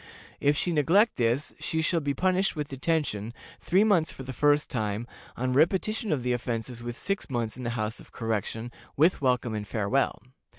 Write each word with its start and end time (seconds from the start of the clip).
If 0.39 0.57
she 0.57 0.71
neglect 0.71 1.17
this 1.17 1.53
she 1.59 1.83
shall 1.83 1.99
be 1.99 2.15
punished 2.15 2.55
with 2.55 2.69
detention, 2.69 3.35
three 3.59 3.83
months 3.83 4.11
for 4.11 4.23
the 4.23 4.33
first 4.33 4.67
time, 4.67 5.05
on 5.37 5.53
repetition 5.53 6.11
of 6.11 6.23
the 6.23 6.33
offense 6.33 6.81
with 6.81 6.97
six 6.97 7.29
months 7.29 7.55
in 7.55 7.61
the 7.61 7.69
House 7.77 7.99
of 7.99 8.11
Correction, 8.11 8.71
with 8.97 9.21
welcome 9.21 9.53
and 9.53 9.67
farewell. 9.67 10.19